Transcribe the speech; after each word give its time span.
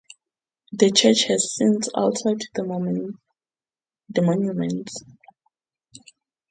The 0.71 0.89
Church 0.89 1.25
has 1.27 1.53
since 1.55 1.87
altered 1.93 2.41
the 2.55 2.63
monument. 2.63 4.89